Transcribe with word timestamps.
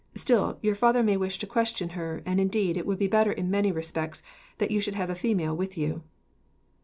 Still, 0.15 0.57
your 0.63 0.73
father 0.73 1.03
may 1.03 1.15
wish 1.15 1.37
to 1.37 1.45
question 1.45 1.89
her, 1.89 2.23
and, 2.25 2.39
indeed, 2.39 2.75
it 2.75 2.87
would 2.87 2.97
be 2.97 3.05
better 3.07 3.31
in 3.31 3.51
many 3.51 3.71
respects 3.71 4.23
that 4.57 4.71
you 4.71 4.81
should 4.81 4.95
have 4.95 5.11
a 5.11 5.13
female 5.13 5.55
with 5.55 5.77
you." 5.77 6.01